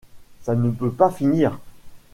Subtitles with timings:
[0.41, 1.59] Ça ne peut pas finir...